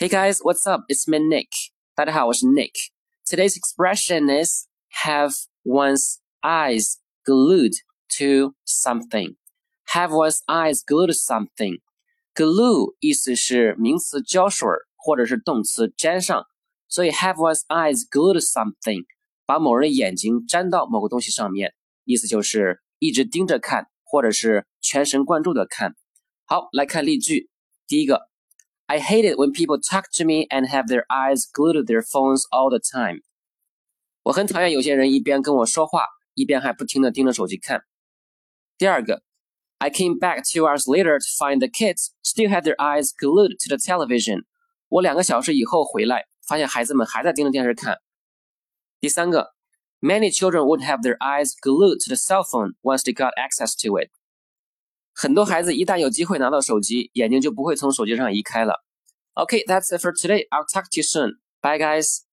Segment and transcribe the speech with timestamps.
[0.00, 0.84] Hey guys, what's up?
[0.90, 1.48] It's me Nick.
[1.94, 2.70] 大家好，我是 Nick.
[3.24, 4.66] Today's expression is
[5.02, 5.32] have
[5.64, 7.72] one's eyes glued
[8.18, 9.36] to something.
[9.86, 11.80] Have one's eyes glued to something.
[12.34, 16.44] Glue 意思是名词胶水或者是动词粘上，
[16.88, 19.06] 所以 have one's eyes glued to something，
[19.46, 21.72] 把某人眼睛粘到某个东西上面，
[22.04, 25.94] 意思就是一直盯着看，或者是全神贯注的看。
[26.44, 27.48] 好，来看例句，
[27.88, 28.28] 第一个。
[28.90, 32.02] I hate it when people talk to me and have their eyes glued to their
[32.02, 33.22] phones all the time.
[34.22, 37.84] 我很讨厌有些人一边跟我说话，一边还不停的盯着手机看。
[38.78, 39.22] 第二个，
[39.78, 43.68] I came back two hours later to find the kids still had their eyes glued to
[43.68, 44.44] the television.
[44.88, 47.98] 我两个小时以后回来，发现孩子们还在盯着电视看。
[49.00, 49.54] 第三个，
[50.00, 53.98] Many children would have their eyes glued to the cell phone once they got access to
[53.98, 54.10] it.
[55.13, 58.83] 很多孩子一旦有机会拿到手机，眼睛就不会从手机上移开了。
[59.33, 60.47] OK，that's it for today.
[60.49, 61.39] I'll talk to you soon.
[61.61, 62.30] Bye, guys.